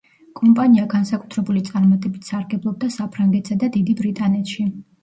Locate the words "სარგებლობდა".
2.33-2.93